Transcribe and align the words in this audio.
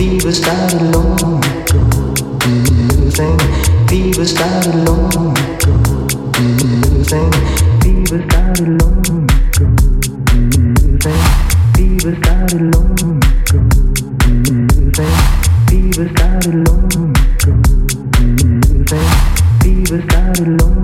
Fever 0.00 0.32
started 0.32 0.80
long 0.94 1.44
ago. 1.44 1.78
Do 2.38 2.48
New 2.48 3.10
thing. 3.10 3.38
Fever 3.86 4.24
started 4.24 4.74
long 4.88 5.36
ago. 5.36 5.74
Do 6.32 6.42
New 6.56 7.04
thing. 7.04 7.30
Fever 7.82 8.24
started 8.24 8.80
long 8.80 9.04
ago. 9.04 9.66
Do 10.24 10.40
New 10.56 10.96
thing. 10.96 11.22
Fever 11.76 12.16
started 12.16 12.62
long 12.74 12.96
ago. 12.96 13.60
New 14.24 14.90
thing. 14.90 15.16
Fever 15.68 16.08
started 16.16 16.54
long 16.66 17.12
ago. 17.12 17.52
New 18.22 18.84
thing. 18.84 19.10
Fever 19.60 20.02
started 20.08 20.62
long. 20.62 20.79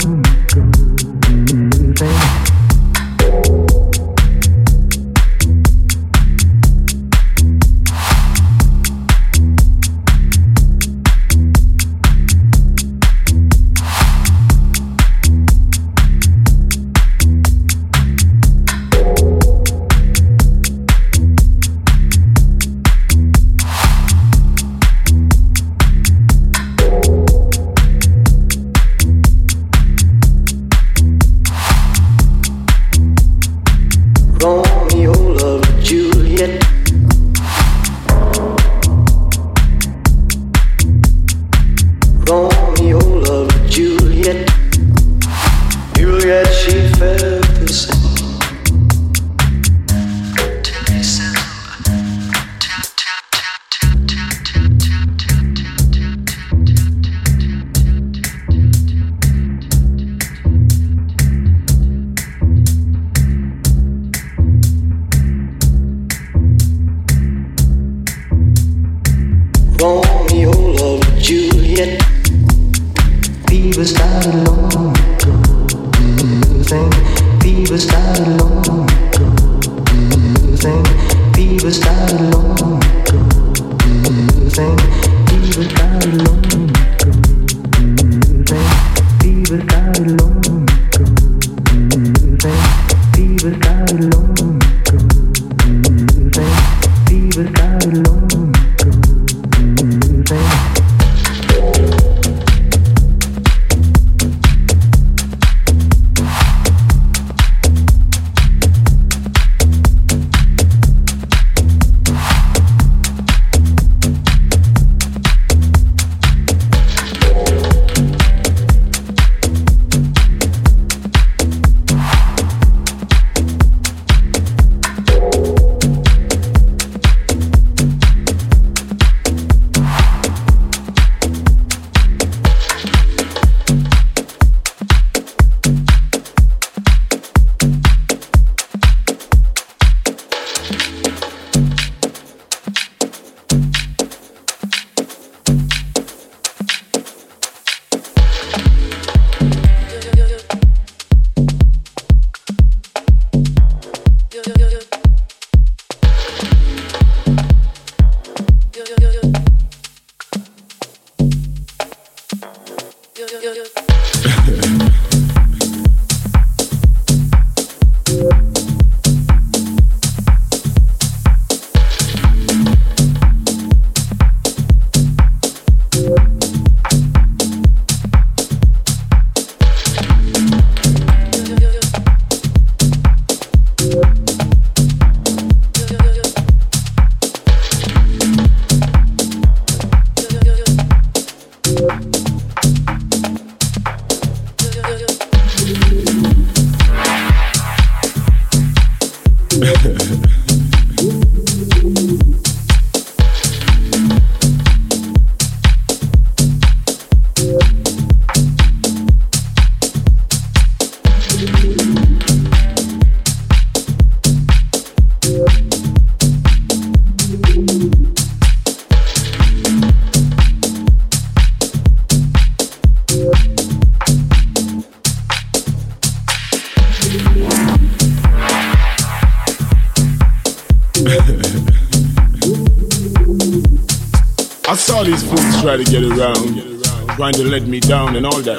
Try 235.76 235.84
to 235.84 235.90
get 235.90 236.18
around, 236.18 236.82
trying 237.16 237.34
to 237.34 237.44
let 237.44 237.62
me 237.64 237.80
down 237.80 238.16
and 238.16 238.24
all 238.24 238.40
that. 238.40 238.58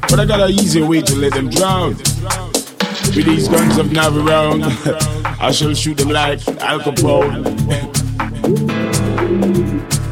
but 0.08 0.20
I 0.20 0.24
got 0.24 0.40
an 0.40 0.50
easy 0.50 0.82
way 0.82 1.02
to 1.02 1.16
let 1.16 1.32
them 1.32 1.50
drown. 1.50 1.96
With 3.14 3.24
these 3.24 3.48
guns 3.48 3.78
of 3.78 3.92
nav 3.92 4.16
around, 4.16 4.62
I 5.40 5.50
shall 5.52 5.74
shoot 5.74 5.96
them 5.96 6.10
like 6.10 6.46
Al 6.60 6.80
Capone. 6.80 7.42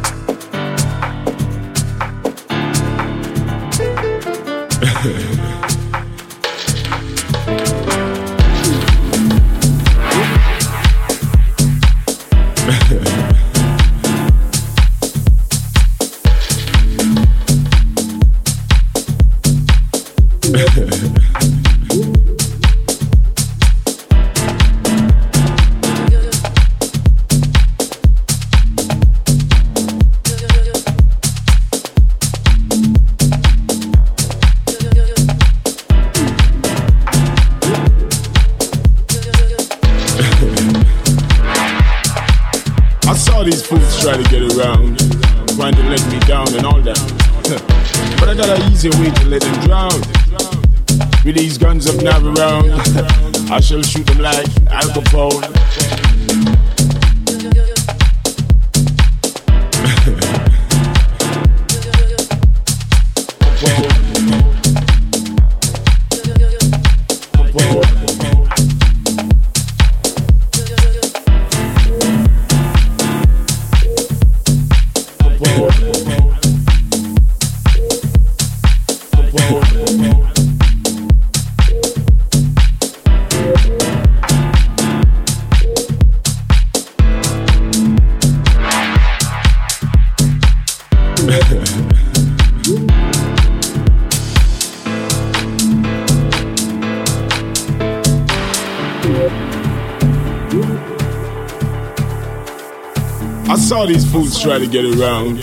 try 104.45 104.59
to 104.59 104.67
get 104.67 104.85
around. 104.85 105.39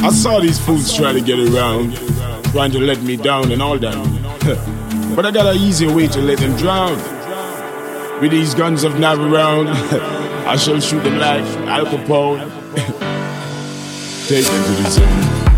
I 0.00 0.10
saw 0.12 0.38
these 0.38 0.60
fools 0.64 0.96
try 0.96 1.12
to 1.12 1.20
get 1.20 1.40
around, 1.40 1.96
trying 2.52 2.70
to 2.70 2.78
let 2.78 3.02
me 3.02 3.16
down 3.16 3.50
and 3.50 3.60
all 3.60 3.76
that. 3.80 5.12
but 5.16 5.26
I 5.26 5.32
got 5.32 5.52
an 5.52 5.60
easier 5.60 5.92
way 5.92 6.06
to 6.06 6.20
let 6.22 6.38
them 6.38 6.56
drown. 6.56 6.96
With 8.20 8.30
these 8.30 8.54
guns 8.54 8.84
of 8.84 9.00
nav 9.00 9.18
around, 9.18 9.66
I 10.46 10.54
shall 10.54 10.78
shoot 10.78 11.02
them 11.02 11.18
like 11.18 11.42
Al 11.66 11.86
Capone. 11.86 13.15
Take 14.28 14.44
them 14.44 14.64
to 14.64 14.82
the 14.82 14.90
zone. 14.90 15.55